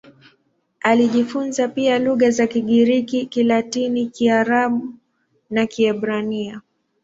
Alijifunza 0.81 1.67
pia 1.67 1.99
lugha 1.99 2.31
za 2.31 2.47
Kigiriki, 2.47 3.25
Kilatini, 3.25 4.05
Kiaramu 4.05 4.97
na 5.49 5.65
Kiebrania. 5.65 6.61